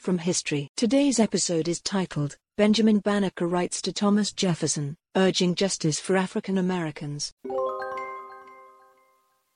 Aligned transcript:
from 0.00 0.16
history. 0.16 0.66
Today's 0.76 1.20
episode 1.20 1.68
is 1.68 1.80
titled, 1.82 2.36
Benjamin 2.56 3.00
Banneker 3.00 3.46
Writes 3.46 3.82
to 3.82 3.92
Thomas 3.92 4.32
Jefferson, 4.32 4.96
Urging 5.14 5.54
Justice 5.54 6.00
for 6.00 6.16
African 6.16 6.56
Americans. 6.56 7.32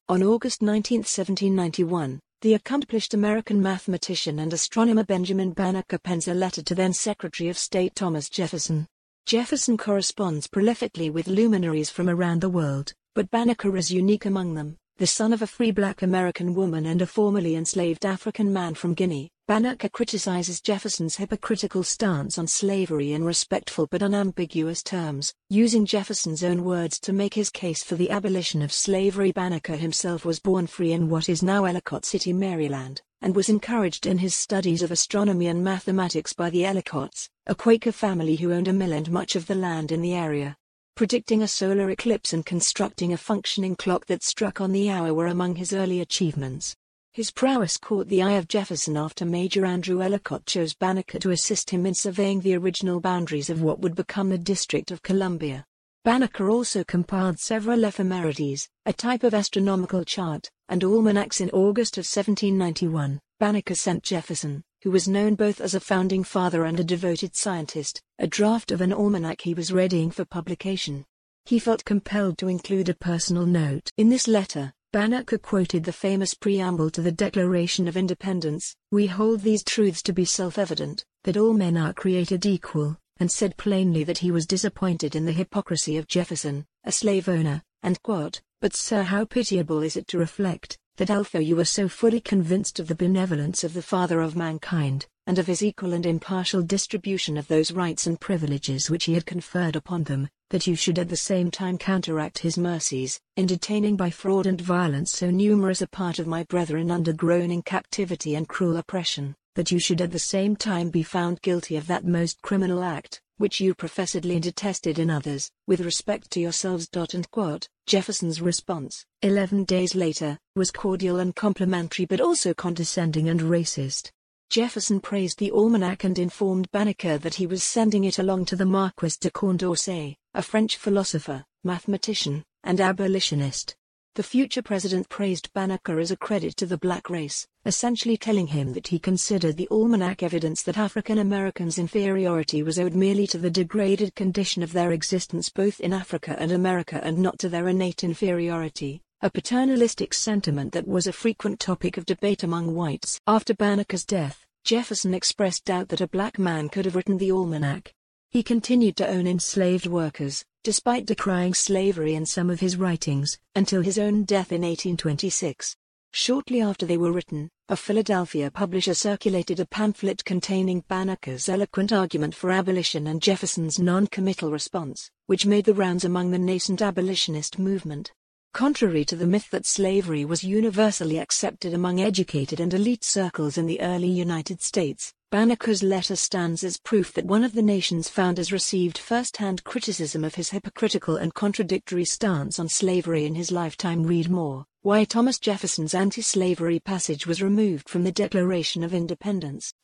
On 0.07 0.23
August 0.23 0.61
19, 0.61 0.99
1791, 0.99 2.21
the 2.43 2.53
accomplished 2.53 3.15
American 3.15 3.63
mathematician 3.63 4.41
and 4.41 4.53
astronomer 4.53 5.03
Benjamin 5.03 5.53
Banneker 5.53 5.99
pens 5.99 6.29
a 6.29 6.35
letter 6.35 6.63
to 6.63 6.75
then 6.75 6.93
Secretary 6.93 7.49
of 7.49 7.57
State 7.57 7.95
Thomas 7.95 8.29
Jefferson. 8.29 8.87
Jefferson 9.25 9.79
corresponds 9.79 10.47
prolifically 10.47 11.11
with 11.11 11.27
luminaries 11.27 11.89
from 11.89 12.11
around 12.11 12.43
the 12.43 12.51
world, 12.51 12.93
but 13.15 13.31
Banneker 13.31 13.75
is 13.79 13.91
unique 13.91 14.27
among 14.27 14.55
them. 14.55 14.77
The 14.99 15.07
son 15.07 15.33
of 15.33 15.41
a 15.41 15.47
free 15.47 15.71
black 15.71 16.03
American 16.03 16.55
woman 16.55 16.85
and 16.85 17.01
a 17.01 17.07
formerly 17.07 17.57
enslaved 17.57 18.05
African 18.05 18.53
man 18.53 18.75
from 18.75 18.93
Guinea, 18.93 19.31
Banneker 19.47 19.91
criticizes 19.91 20.63
Jefferson's 20.63 21.17
hypocritical 21.17 21.83
stance 21.83 22.39
on 22.39 22.47
slavery 22.47 23.13
in 23.13 23.23
respectful 23.23 23.87
but 23.91 24.03
unambiguous 24.03 24.83
terms, 24.83 25.35
using 25.51 25.85
Jefferson's 25.85 26.43
own 26.43 26.65
words 26.65 26.99
to 27.01 27.13
make 27.13 27.35
his 27.35 27.51
case 27.51 27.85
for 27.85 27.95
the 27.95 28.09
abolition 28.09 28.63
of 28.63 28.73
slavery. 28.73 29.33
Banneker 29.33 29.77
himself 29.77 30.25
was 30.25 30.41
born 30.41 30.67
free 30.67 30.93
in 30.93 31.11
what 31.11 31.29
is 31.29 31.43
now 31.43 31.67
Ellicott 31.67 32.07
City, 32.07 32.33
Maryland, 32.33 33.03
and 33.21 33.37
was 33.37 33.51
encouraged 33.51 34.07
in 34.07 34.17
his 34.17 34.35
studies 34.35 34.81
of 34.81 34.91
astronomy 34.91 35.49
and 35.49 35.63
mathematics 35.63 36.33
by 36.33 36.49
the 36.49 36.65
Ellicotts, 36.65 37.29
a 37.47 37.55
Quaker 37.55 37.93
family 37.93 38.37
who 38.37 38.51
owned 38.51 38.69
a 38.69 38.73
mill 38.73 38.95
and 38.95 39.11
much 39.11 39.37
of 39.37 39.47
the 39.47 39.55
land 39.55 39.93
in 39.93 40.01
the 40.01 40.15
area. 40.15 40.57
Predicting 40.95 41.43
a 41.43 41.49
solar 41.49 41.91
eclipse 41.91 42.33
and 42.33 42.47
constructing 42.47 43.13
a 43.13 43.19
functioning 43.19 43.77
clock 43.77 44.07
that 44.07 44.23
struck 44.23 44.63
on 44.63 44.73
the 44.73 44.89
hour 44.89 45.13
were 45.13 45.27
among 45.27 45.57
his 45.57 45.75
early 45.75 46.01
achievements. 46.01 46.75
His 47.15 47.31
prowess 47.31 47.77
caught 47.77 48.09
the 48.09 48.23
eye 48.23 48.33
of 48.33 48.49
Jefferson 48.49 48.97
after 48.97 49.25
Major 49.25 49.65
Andrew 49.65 50.03
Ellicott 50.03 50.47
chose 50.47 50.75
Banneker 50.75 51.21
to 51.21 51.31
assist 51.31 51.71
him 51.71 51.87
in 51.87 51.95
surveying 51.95 52.41
the 52.41 52.57
original 52.57 52.99
boundaries 52.99 53.49
of 53.49 53.63
what 53.63 53.79
would 53.79 53.95
become 53.95 54.31
the 54.31 54.37
District 54.37 54.91
of 54.91 55.01
Columbia. 55.01 55.65
Banneker 56.03 56.51
also 56.51 56.83
compiled 56.83 57.39
several 57.39 57.85
ephemerides, 57.85 58.69
a 58.85 58.93
type 58.93 59.23
of 59.23 59.33
astronomical 59.33 60.05
chart, 60.05 60.51
and 60.69 60.83
almanacs 60.83 61.41
in 61.41 61.51
August 61.51 61.99
of 61.99 62.01
1791. 62.01 63.21
Banneker 63.39 63.77
sent 63.77 64.03
Jefferson, 64.03 64.65
who 64.83 64.91
was 64.91 65.07
known 65.07 65.37
both 65.37 65.61
as 65.61 65.77
a 65.77 65.81
founding 65.81 66.25
father 66.25 66.65
and 66.65 66.81
a 66.81 66.85
devoted 66.85 67.37
scientist, 67.37 68.03
a 68.19 68.27
draft 68.27 68.73
of 68.73 68.81
an 68.81 68.93
almanac 68.93 69.41
he 69.41 69.55
was 69.55 69.73
readying 69.73 70.11
for 70.11 70.25
publication. 70.25 71.05
He 71.45 71.61
felt 71.61 71.85
compelled 71.85 72.39
to 72.39 72.49
include 72.49 72.89
a 72.89 72.95
personal 72.95 73.47
note. 73.47 73.89
In 73.97 74.09
this 74.09 74.27
letter, 74.27 74.73
Banneker 74.95 75.39
quoted 75.39 75.83
the 75.83 75.93
famous 75.93 76.35
preamble 76.35 76.89
to 76.91 77.03
the 77.03 77.11
Declaration 77.11 77.89
of 77.89 77.97
Independence 77.97 78.77
We 78.93 79.09
hold 79.09 79.41
these 79.41 79.65
truths 79.65 80.01
to 80.03 80.13
be 80.13 80.25
self 80.25 80.57
evident, 80.57 81.05
that 81.25 81.37
all 81.37 81.53
men 81.53 81.77
are 81.77 81.93
created 81.93 82.47
equal, 82.47 82.97
and 83.17 83.29
said 83.29 83.57
plainly 83.57 84.05
that 84.05 84.19
he 84.19 84.31
was 84.31 84.47
disappointed 84.47 85.17
in 85.17 85.25
the 85.25 85.33
hypocrisy 85.33 85.97
of 85.97 86.07
Jefferson, 86.07 86.65
a 86.85 86.93
slave 86.93 87.29
owner, 87.29 87.61
and 87.83 88.01
quote, 88.05 88.41
But, 88.61 88.77
sir, 88.77 89.03
how 89.03 89.25
pitiable 89.25 89.83
is 89.83 89.97
it 89.97 90.07
to 90.07 90.19
reflect, 90.19 90.79
that 90.99 91.11
although 91.11 91.41
you 91.41 91.57
were 91.57 91.65
so 91.65 91.89
fully 91.89 92.21
convinced 92.21 92.79
of 92.79 92.87
the 92.87 92.95
benevolence 92.95 93.65
of 93.65 93.75
the 93.75 93.83
Father 93.83 94.21
of 94.21 94.37
mankind, 94.37 95.09
and 95.27 95.41
of 95.41 95.49
his 95.49 95.61
equal 95.61 95.93
and 95.93 96.07
impartial 96.07 96.63
distribution 96.63 97.37
of 97.37 97.49
those 97.49 97.73
rights 97.73 98.07
and 98.07 98.21
privileges 98.21 98.89
which 98.91 99.07
he 99.07 99.15
had 99.15 99.27
conferred 99.27 99.75
upon 99.75 100.05
them, 100.05 100.29
that 100.55 100.69
you 100.69 100.77
should 100.77 101.01
at 101.01 101.09
the 101.09 101.17
same 101.17 101.51
time 101.51 101.77
counteract 101.77 102.39
his 102.39 102.57
mercies, 102.57 103.19
in 103.37 103.45
detaining 103.45 103.97
by 103.97 104.09
fraud 104.09 104.47
and 104.47 104.61
violence 104.61 105.11
so 105.11 105.29
numerous 105.29 105.83
a 105.83 105.87
part 105.89 106.21
of 106.21 106.29
my 106.29 106.45
brethren 106.45 106.93
under 106.93 107.13
groaning 107.13 107.61
captivity 107.61 108.37
and 108.37 108.47
cruel 108.47 108.77
oppression, 108.77 109.35
that 109.57 109.73
you 109.73 109.81
should 109.81 110.01
at 110.01 110.13
the 110.13 110.19
same 110.21 110.55
time 110.55 110.91
be 110.91 111.03
found 111.03 111.43
guilty 111.43 111.75
of 111.75 111.89
that 111.89 112.05
most 112.05 112.41
criminal 112.43 112.85
act, 112.85 113.21
which 113.39 113.59
you 113.59 113.75
professedly 113.75 114.39
detested 114.39 115.01
in 115.01 115.11
others, 115.11 115.51
with 115.67 115.81
respect 115.81 116.31
to 116.31 116.39
yourselves. 116.39 116.89
And 116.95 117.29
quote, 117.33 117.67
Jefferson's 117.89 118.41
response, 118.41 119.05
eleven 119.23 119.65
days 119.65 119.97
later, 119.97 120.39
was 120.55 120.71
cordial 120.71 121.19
and 121.19 121.35
complimentary 121.35 122.05
but 122.05 122.21
also 122.21 122.55
condescending 122.55 123.29
and 123.29 123.41
racist. 123.41 124.13
Jefferson 124.55 125.01
praised 125.01 125.41
the 125.41 125.51
almanac 125.51 126.05
and 126.05 126.17
informed 126.17 126.71
Banneker 126.71 127.19
that 127.19 127.35
he 127.35 127.45
was 127.45 127.65
sending 127.65 128.05
it 128.05 128.21
along 128.21 128.45
to 128.45 128.55
the 128.55 128.65
Marquis 128.65 129.17
de 129.19 129.29
Condorcet, 129.29 130.15
a 130.33 130.43
French 130.43 130.77
philosopher, 130.77 131.45
mathematician, 131.65 132.45
and 132.63 132.81
abolitionist. 132.81 133.75
The 134.15 134.23
future 134.23 134.63
president 134.63 135.09
praised 135.09 135.53
Banneker 135.55 135.99
as 135.99 136.13
a 136.13 136.17
credit 136.17 136.57
to 136.59 136.67
the 136.67 136.79
black 136.79 137.11
race, 137.11 137.49
essentially 137.67 138.17
telling 138.17 138.47
him 138.47 138.75
that 138.75 138.87
he 138.87 139.01
considered 139.01 139.57
the 139.57 139.67
almanac 139.73 140.23
evidence 140.23 140.63
that 140.63 140.79
African 140.79 141.19
Americans' 141.19 141.77
inferiority 141.77 142.63
was 142.63 142.79
owed 142.79 142.95
merely 142.95 143.27
to 143.27 143.39
the 143.39 143.51
degraded 143.51 144.15
condition 144.15 144.63
of 144.63 144.73
their 144.73 144.93
existence 144.93 145.49
both 145.49 145.81
in 145.81 145.93
Africa 145.93 146.37
and 146.39 146.53
America 146.53 147.01
and 147.03 147.19
not 147.19 147.41
to 147.41 147.49
their 147.49 147.67
innate 147.67 148.05
inferiority, 148.05 149.03
a 149.21 149.31
paternalistic 149.31 150.13
sentiment 150.13 150.71
that 150.75 150.87
was 150.87 151.07
a 151.07 151.13
frequent 151.13 151.59
topic 151.59 151.97
of 151.97 152.05
debate 152.05 152.43
among 152.43 152.75
whites. 152.75 153.19
After 153.27 153.55
Banneker's 153.55 154.05
death, 154.05 154.44
Jefferson 154.65 155.13
expressed 155.13 155.67
doubt 155.67 155.91
that 155.91 156.01
a 156.01 156.09
black 156.09 156.39
man 156.39 156.71
could 156.71 156.87
have 156.87 156.97
written 156.97 157.19
the 157.19 157.31
almanac. 157.31 157.93
He 158.31 158.43
continued 158.43 158.97
to 158.97 159.07
own 159.07 159.27
enslaved 159.27 159.87
workers, 159.87 160.43
despite 160.63 161.05
decrying 161.05 161.53
slavery 161.53 162.15
in 162.15 162.25
some 162.25 162.49
of 162.49 162.61
his 162.61 162.79
writings, 162.79 163.39
until 163.55 163.83
his 163.83 163.99
own 163.99 164.25
death 164.25 164.53
in 164.53 164.63
1826. 164.63 165.77
Shortly 166.13 166.63
after 166.63 166.87
they 166.87 166.97
were 166.97 167.13
written, 167.13 167.51
a 167.69 167.77
Philadelphia 167.77 168.51
publisher 168.51 168.95
circulated 168.95 169.61
a 169.61 169.67
pamphlet 169.67 170.25
containing 170.25 170.83
Banneker's 170.89 171.51
eloquent 171.51 171.93
argument 171.93 172.35
for 172.35 172.51
abolition 172.51 173.09
and 173.09 173.21
Jefferson's 173.21 173.79
non-committal 173.79 174.51
response, 174.51 175.11
which 175.27 175.45
made 175.45 175.67
the 175.67 175.75
rounds 175.75 176.07
among 176.07 176.31
the 176.31 176.39
nascent 176.39 176.81
abolitionist 176.81 177.59
movement. 177.59 178.13
Contrary 178.55 179.05
to 179.05 179.17
the 179.17 179.27
myth 179.27 179.51
that 179.51 179.67
slavery 179.67 180.25
was 180.25 180.45
universally 180.45 181.19
accepted 181.19 181.75
among 181.75 182.01
educated 182.01 182.61
and 182.61 182.73
elite 182.73 183.03
circles 183.03 183.59
in 183.59 183.67
the 183.67 183.81
early 183.81 184.07
United 184.07 184.63
States, 184.63 185.13
Banneker's 185.33 185.83
letter 185.83 186.15
stands 186.15 186.63
as 186.63 186.79
proof 186.79 187.13
that 187.15 187.25
one 187.25 187.43
of 187.43 187.53
the 187.53 187.63
nation's 187.63 188.09
founders 188.09 188.53
received 188.53 188.97
first-hand 188.97 189.65
criticism 189.65 190.23
of 190.23 190.37
his 190.37 190.51
hypocritical 190.51 191.17
and 191.17 191.35
contradictory 191.35 192.05
stance 192.05 192.61
on 192.61 192.69
slavery 192.69 193.25
in 193.25 193.35
his 193.35 193.51
lifetime. 193.51 194.05
Read 194.05 194.31
more, 194.31 194.65
why 194.83 195.03
Thomas 195.03 195.41
Jefferson's 195.41 195.93
anti-slavery 195.93 196.79
passage 196.79 197.27
was 197.27 197.43
removed 197.43 197.89
from 197.89 198.05
the 198.05 198.13
Declaration 198.13 198.85
of 198.85 198.95
Independence. 198.95 199.75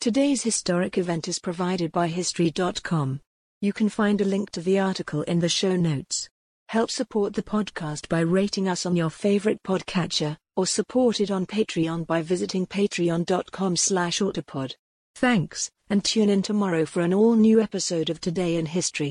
Today's 0.00 0.44
historic 0.44 0.96
event 0.96 1.28
is 1.28 1.38
provided 1.38 1.92
by 1.92 2.06
History.com. 2.06 3.20
You 3.62 3.72
can 3.72 3.88
find 3.88 4.20
a 4.20 4.24
link 4.24 4.50
to 4.50 4.60
the 4.60 4.80
article 4.80 5.22
in 5.22 5.38
the 5.38 5.48
show 5.48 5.76
notes. 5.76 6.28
Help 6.70 6.90
support 6.90 7.34
the 7.34 7.44
podcast 7.44 8.08
by 8.08 8.18
rating 8.18 8.68
us 8.68 8.84
on 8.84 8.96
your 8.96 9.08
favorite 9.08 9.62
podcatcher, 9.62 10.36
or 10.56 10.66
support 10.66 11.20
it 11.20 11.30
on 11.30 11.46
Patreon 11.46 12.04
by 12.04 12.22
visiting 12.22 12.66
patreon.com 12.66 13.76
slash 13.76 14.18
autopod. 14.18 14.74
Thanks, 15.14 15.70
and 15.88 16.02
tune 16.02 16.28
in 16.28 16.42
tomorrow 16.42 16.84
for 16.84 17.02
an 17.02 17.14
all-new 17.14 17.60
episode 17.60 18.10
of 18.10 18.20
Today 18.20 18.56
in 18.56 18.66
History. 18.66 19.10